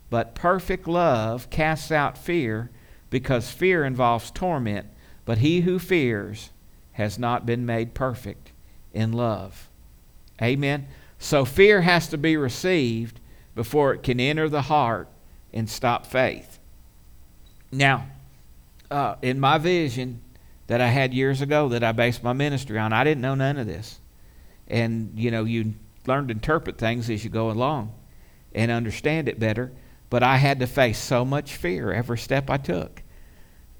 [0.09, 2.69] but perfect love casts out fear,
[3.09, 4.87] because fear involves torment.
[5.25, 6.51] But he who fears
[6.95, 8.51] has not been made perfect
[8.93, 9.69] in love.
[10.41, 10.87] Amen.
[11.19, 13.19] So fear has to be received
[13.53, 15.09] before it can enter the heart
[15.53, 16.57] and stop faith.
[17.71, 18.07] Now,
[18.89, 20.21] uh, in my vision
[20.67, 23.57] that I had years ago that I based my ministry on, I didn't know none
[23.57, 23.99] of this.
[24.67, 25.73] And, you know, you
[26.07, 27.93] learn to interpret things as you go along
[28.53, 29.73] and understand it better.
[30.09, 33.03] But I had to face so much fear every step I took.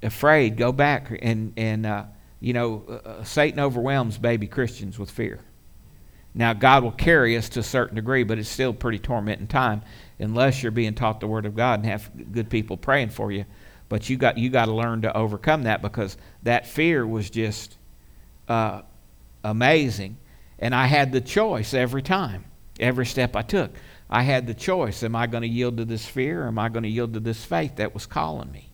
[0.04, 1.18] Afraid, go back.
[1.22, 2.06] And, and uh,
[2.46, 5.40] you know, uh, uh Satan overwhelms baby Christians with fear.
[6.36, 9.82] Now, God will carry us to a certain degree, but it's still pretty tormenting time
[10.20, 13.46] unless you're being taught the Word of God and have good people praying for you.
[13.90, 17.78] But you got you got to learn to overcome that because that fear was just
[18.48, 18.84] uh,
[19.44, 20.18] amazing,
[20.60, 22.46] and I had the choice every time,
[22.80, 23.72] every step I took.
[24.08, 26.70] I had the choice: Am I going to yield to this fear, or am I
[26.70, 28.70] going to yield to this faith that was calling me?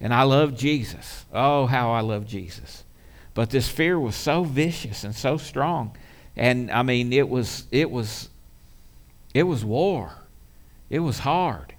[0.00, 1.24] And I love Jesus.
[1.32, 2.84] Oh, how I love Jesus!
[3.32, 5.96] But this fear was so vicious and so strong
[6.36, 8.28] and I mean, it was it was
[9.32, 10.12] it was war.
[10.90, 11.74] It was hard.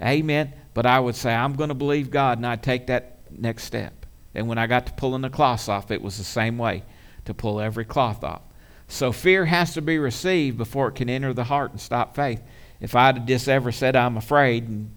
[0.00, 0.52] Amen.
[0.74, 4.06] But I would say I'm going to believe God, and I'd take that next step.
[4.34, 6.84] And when I got to pulling the cloths off, it was the same way
[7.24, 8.42] to pull every cloth off.
[8.86, 12.40] So fear has to be received before it can enter the heart and stop faith.
[12.80, 14.94] If I'd have just ever said I'm afraid and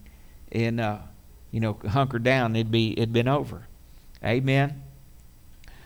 [0.51, 0.99] and uh,
[1.54, 3.68] you know hunkered down, it'd be it'd been over.
[4.26, 4.84] Amen.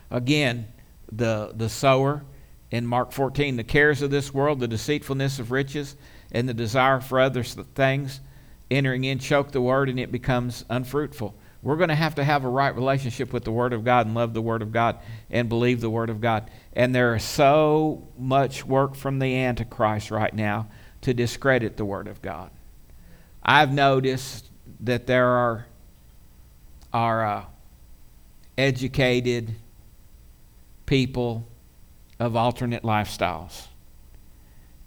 [0.10, 0.68] Again,
[1.12, 2.24] the the sower
[2.72, 5.96] in Mark 14 the cares of this world, the deceitfulness of riches,
[6.32, 8.22] and the desire for other things
[8.72, 11.36] entering in choke the word and it becomes unfruitful.
[11.64, 14.16] We're going to have to have a right relationship with the Word of God and
[14.16, 15.00] love the Word of God
[15.30, 16.50] and believe the Word of God.
[16.74, 20.68] And there is so much work from the Antichrist right now
[21.02, 22.52] to discredit the Word of God.
[23.44, 24.47] I've noticed
[24.80, 25.66] that there are,
[26.94, 27.46] are uh,
[28.58, 29.56] educated
[30.86, 31.48] people
[32.20, 33.68] of alternate lifestyles.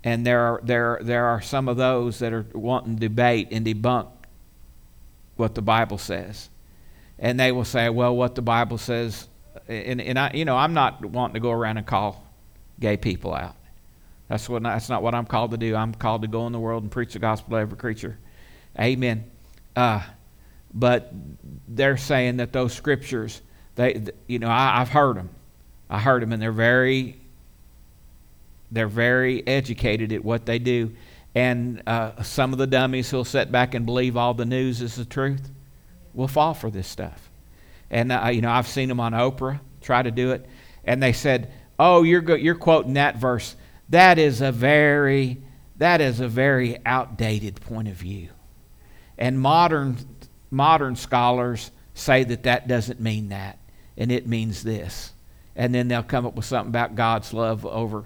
[0.02, 3.66] And there are, there, there are some of those that are wanting to debate and
[3.66, 4.08] debunk
[5.36, 6.48] what the Bible says.
[7.18, 9.28] And they will say, well, what the Bible says,
[9.68, 12.24] and, and I, you know, I'm not wanting to go around and call
[12.78, 13.56] gay people out.
[14.28, 15.76] That's, what, that's not what I'm called to do.
[15.76, 18.18] I'm called to go in the world and preach the gospel to every creature.
[18.78, 19.24] Amen.
[19.76, 20.02] Uh,
[20.72, 21.12] but
[21.68, 23.40] they're saying that those scriptures,
[23.74, 25.30] they, you know, I, I've heard them.
[25.88, 27.20] I heard them, and they're very
[28.70, 30.94] they're very educated at what they do.
[31.34, 34.96] And uh, some of the dummies who'll sit back and believe all the news is
[34.96, 35.50] the truth
[36.14, 37.30] will fall for this stuff.
[37.90, 40.46] And, uh, you know, I've seen them on Oprah try to do it.
[40.84, 43.56] And they said, oh, you're, go- you're quoting that verse.
[43.88, 45.38] That is a very,
[45.76, 48.28] that is a very outdated point of view.
[49.20, 49.98] And modern,
[50.50, 53.58] modern scholars say that that doesn't mean that.
[53.96, 55.12] And it means this.
[55.54, 58.04] And then they'll come up with something about God's love over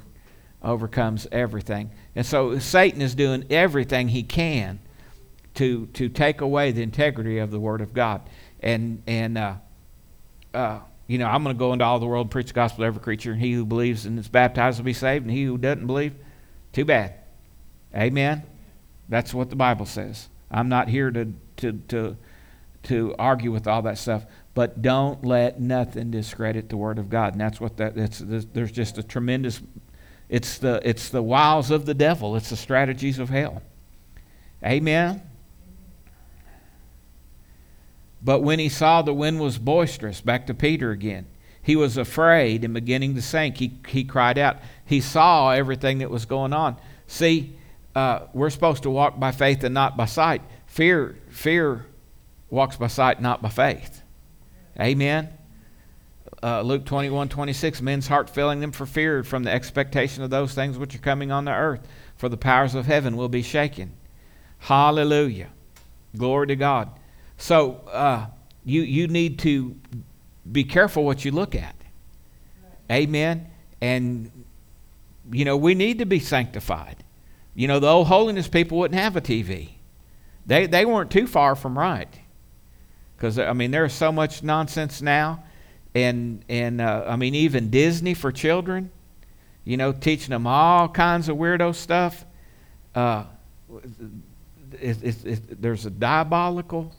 [0.62, 1.90] overcomes everything.
[2.16, 4.80] And so Satan is doing everything he can
[5.54, 8.22] to to take away the integrity of the Word of God.
[8.60, 9.54] And and uh,
[10.54, 12.82] uh, you know, I'm going to go into all the world and preach the gospel
[12.82, 15.44] to every creature, and he who believes and is baptized will be saved, and he
[15.44, 16.14] who doesn't believe,
[16.72, 17.14] too bad.
[17.94, 18.42] Amen.
[19.08, 20.28] That's what the Bible says.
[20.54, 22.16] I'm not here to to to
[22.84, 27.32] to argue with all that stuff, but don't let nothing discredit the Word of God.
[27.32, 27.96] And that's what that.
[27.96, 29.60] It's, there's just a tremendous
[30.28, 33.62] it's the, it's the wiles of the devil, it's the strategies of hell.
[34.64, 35.22] Amen.
[38.22, 41.26] But when he saw the wind was boisterous, back to Peter again,
[41.62, 43.58] he was afraid and beginning to sink.
[43.58, 44.56] He, he cried out.
[44.84, 46.76] He saw everything that was going on.
[47.06, 47.56] See,
[47.94, 50.42] uh, we're supposed to walk by faith and not by sight.
[50.66, 51.86] Fear, fear
[52.50, 54.02] walks by sight, not by faith.
[54.80, 55.30] Amen
[56.44, 60.52] uh, Luke 21 26, men's heart failing them for fear from the expectation of those
[60.54, 63.94] things which are coming on the earth, for the powers of heaven will be shaken.
[64.58, 65.48] Hallelujah.
[66.16, 66.90] Glory to God.
[67.38, 68.26] So uh,
[68.64, 69.76] you, you need to
[70.50, 71.74] be careful what you look at.
[72.90, 73.50] Amen.
[73.80, 74.30] And,
[75.32, 77.03] you know, we need to be sanctified.
[77.54, 79.70] You know, the old holiness people wouldn't have a TV.
[80.46, 82.08] They, they weren't too far from right.
[83.16, 85.44] Because, I mean, there's so much nonsense now
[85.94, 88.90] and and uh, I mean even Disney for children,
[89.64, 92.24] you know, teaching them all kinds of weirdo stuff.
[92.94, 93.24] Uh,
[94.80, 96.92] it, it, it, there's a diabolical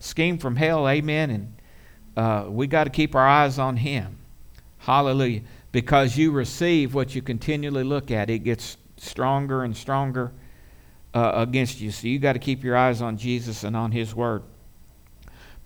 [0.00, 1.30] scheme from hell, amen.
[1.30, 1.54] And
[2.16, 4.18] uh, we got to keep our eyes on Him.
[4.78, 5.42] Hallelujah.
[5.70, 10.32] Because you receive what you continually look at, it gets stronger and stronger
[11.12, 11.90] uh, against you.
[11.90, 14.42] So you got to keep your eyes on Jesus and on His Word.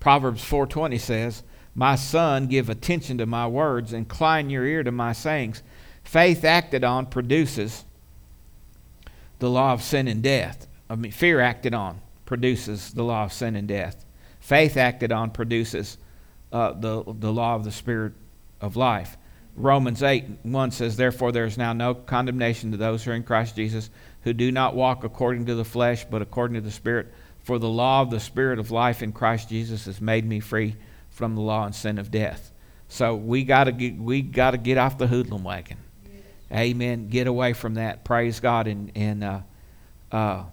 [0.01, 1.43] Proverbs 4:20 says,
[1.75, 5.63] "My son, give attention to my words, incline your ear to my sayings."
[6.03, 7.85] Faith acted on produces
[9.39, 10.67] the law of sin and death.
[10.89, 14.05] I mean, fear acted on produces the law of sin and death.
[14.41, 15.99] Faith acted on produces
[16.53, 18.13] uh, the, the law of the Spirit
[18.61, 19.17] of life.
[19.57, 23.23] Romans 8 1 says, Therefore, there is now no condemnation to those who are in
[23.23, 23.91] Christ Jesus,
[24.23, 27.13] who do not walk according to the flesh, but according to the Spirit.
[27.43, 30.77] For the law of the Spirit of life in Christ Jesus has made me free
[31.11, 32.53] from the law and sin of death.
[32.89, 35.79] So we got to get, we got to get off the hoodlum wagon.
[36.53, 37.09] Amen.
[37.09, 38.05] Get away from that.
[38.05, 39.41] Praise God, and and uh,
[40.13, 40.45] uh,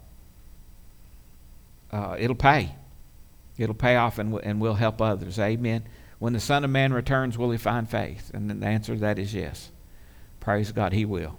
[1.92, 2.74] uh, it'll pay.
[3.58, 5.38] It'll pay off, and and we'll help others.
[5.38, 5.84] Amen.
[6.24, 8.32] When the Son of Man returns, will he find faith?
[8.34, 9.72] And the answer to that is yes.
[10.40, 11.38] Praise God, he will.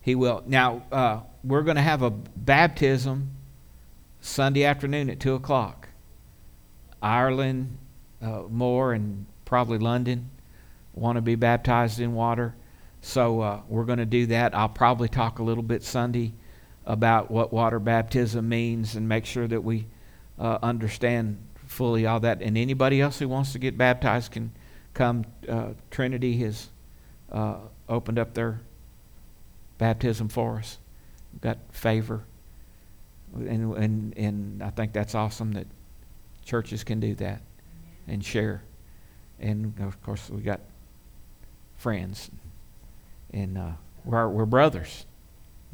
[0.00, 0.42] He will.
[0.44, 3.30] Now uh, we're going to have a baptism
[4.20, 5.88] Sunday afternoon at two o'clock.
[7.00, 7.78] Ireland,
[8.20, 10.30] uh, Moore, and probably London
[10.94, 12.56] want to be baptized in water.
[13.02, 14.52] So uh, we're going to do that.
[14.52, 16.32] I'll probably talk a little bit Sunday
[16.86, 19.86] about what water baptism means and make sure that we
[20.40, 21.38] uh, understand
[21.72, 22.42] fully all that.
[22.42, 24.52] And anybody else who wants to get baptized can
[24.94, 25.24] come.
[25.48, 26.68] Uh, Trinity has
[27.30, 27.56] uh,
[27.88, 28.60] opened up their
[29.78, 30.78] baptism for us.
[31.32, 32.24] We've got favor.
[33.34, 35.66] And, and, and I think that's awesome that
[36.44, 37.40] churches can do that
[38.06, 38.62] and share.
[39.40, 40.60] And of course, we got
[41.76, 42.30] friends
[43.32, 43.70] and uh,
[44.04, 45.06] we're, we're brothers,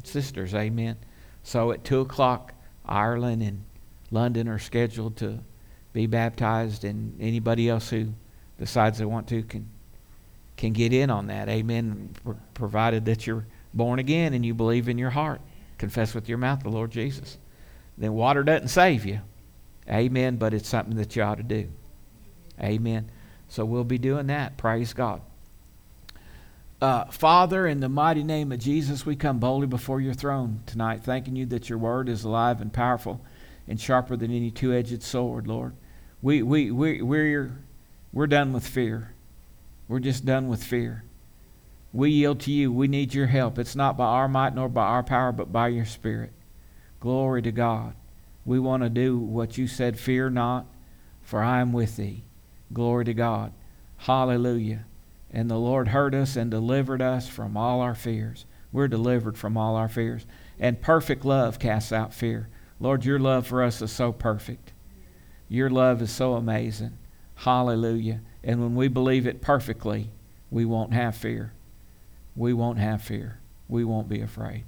[0.03, 0.97] sisters, amen.
[1.43, 2.53] So at 2 o'clock,
[2.85, 3.63] Ireland and
[4.11, 5.39] London are scheduled to
[5.93, 8.13] be baptized, and anybody else who
[8.57, 9.69] decides they want to can,
[10.57, 12.13] can get in on that, amen,
[12.53, 15.41] provided that you're born again and you believe in your heart.
[15.77, 17.37] Confess with your mouth the Lord Jesus.
[17.97, 19.21] Then water doesn't save you,
[19.89, 21.69] amen, but it's something that you ought to do.
[22.61, 23.09] Amen.
[23.47, 24.57] So we'll be doing that.
[24.57, 25.21] Praise God.
[26.81, 31.03] Uh, Father, in the mighty name of Jesus, we come boldly before your throne tonight,
[31.03, 33.19] thanking you that your word is alive and powerful
[33.69, 35.75] and sharper than any two edged sword, Lord.
[36.21, 37.51] We, we, we, we're,
[38.11, 39.13] we're done with fear.
[39.87, 41.03] We're just done with fear.
[41.93, 42.71] We yield to you.
[42.71, 43.57] We need your help.
[43.57, 46.33] It's not by our might nor by our power, but by your Spirit.
[46.99, 47.93] Glory to God.
[48.43, 50.65] We want to do what you said fear not,
[51.21, 52.23] for I am with thee.
[52.73, 53.53] Glory to God.
[53.97, 54.85] Hallelujah.
[55.31, 58.45] And the Lord heard us and delivered us from all our fears.
[58.71, 60.25] We're delivered from all our fears.
[60.59, 62.49] And perfect love casts out fear.
[62.79, 64.71] Lord, your love for us is so perfect.
[65.47, 66.97] Your love is so amazing.
[67.35, 68.21] Hallelujah.
[68.43, 70.09] And when we believe it perfectly,
[70.49, 71.53] we won't have fear.
[72.35, 73.39] We won't have fear.
[73.67, 74.63] We won't be afraid.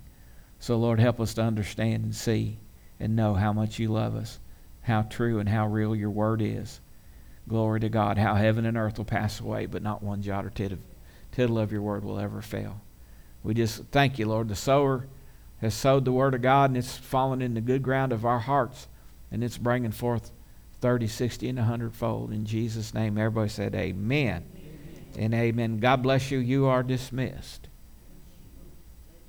[0.59, 2.59] So, Lord, help us to understand and see
[2.99, 4.39] and know how much you love us,
[4.81, 6.81] how true and how real your word is.
[7.47, 8.17] Glory to God.
[8.17, 11.81] How heaven and earth will pass away, but not one jot or tittle, of your
[11.81, 12.81] word will ever fail.
[13.43, 14.49] We just thank you, Lord.
[14.49, 15.07] The sower
[15.61, 18.39] has sowed the word of God, and it's fallen in the good ground of our
[18.39, 18.87] hearts,
[19.31, 20.31] and it's bringing forth
[20.81, 22.31] 30, 60, and 100 fold.
[22.31, 24.43] In Jesus' name, everybody said amen.
[24.55, 25.05] amen.
[25.17, 25.79] and amen.
[25.79, 26.39] God bless you.
[26.39, 27.67] You are dismissed.